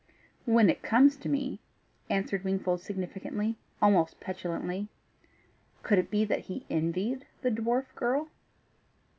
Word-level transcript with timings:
"When 0.45 0.71
it 0.71 0.81
comes 0.81 1.15
to 1.17 1.29
me," 1.29 1.59
answered 2.09 2.43
Wingfold 2.43 2.81
significantly 2.81 3.55
almost 3.83 4.19
petulantly. 4.19 4.87
Could 5.83 5.99
it 5.99 6.09
be 6.09 6.25
that 6.25 6.45
he 6.45 6.65
envied 6.71 7.27
the 7.43 7.51
dwarf 7.51 7.85
girl? 7.93 8.27